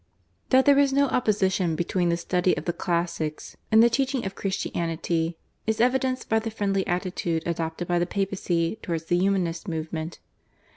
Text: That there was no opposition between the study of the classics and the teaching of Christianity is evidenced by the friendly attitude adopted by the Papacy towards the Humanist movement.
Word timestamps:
That 0.49 0.65
there 0.65 0.73
was 0.73 0.91
no 0.91 1.09
opposition 1.09 1.75
between 1.75 2.09
the 2.09 2.17
study 2.17 2.57
of 2.57 2.65
the 2.65 2.73
classics 2.73 3.55
and 3.71 3.83
the 3.83 3.87
teaching 3.91 4.25
of 4.25 4.33
Christianity 4.33 5.37
is 5.67 5.79
evidenced 5.79 6.27
by 6.27 6.39
the 6.39 6.49
friendly 6.49 6.87
attitude 6.87 7.43
adopted 7.45 7.87
by 7.87 7.99
the 7.99 8.07
Papacy 8.07 8.79
towards 8.81 9.03
the 9.05 9.17
Humanist 9.19 9.67
movement. 9.67 10.17